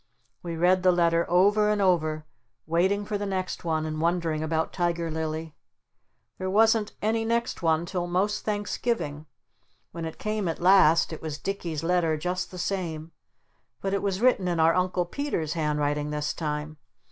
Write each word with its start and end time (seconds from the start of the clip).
We 0.41 0.55
read 0.55 0.81
the 0.81 0.91
letter 0.91 1.27
over 1.29 1.69
and 1.69 1.79
over 1.79 2.25
waiting 2.65 3.05
for 3.05 3.19
the 3.19 3.27
next 3.27 3.63
one 3.63 3.85
and 3.85 4.01
wondering 4.01 4.41
about 4.41 4.73
Tiger 4.73 5.11
Lily. 5.11 5.53
There 6.39 6.49
wasn't 6.49 6.93
any 7.03 7.23
next 7.23 7.61
one 7.61 7.85
till 7.85 8.07
most 8.07 8.43
Thanksgiving. 8.43 9.27
When 9.91 10.05
it 10.05 10.17
came 10.17 10.47
at 10.47 10.59
last 10.59 11.13
it 11.13 11.21
was 11.21 11.37
Dicky's 11.37 11.83
letter 11.83 12.17
just 12.17 12.49
the 12.49 12.57
same, 12.57 13.11
but 13.79 13.93
it 13.93 14.01
was 14.01 14.21
written 14.21 14.47
in 14.47 14.59
our 14.59 14.73
Uncle 14.73 15.05
Peter's 15.05 15.53
handwriting 15.53 16.09
this 16.09 16.33
time. 16.33 16.77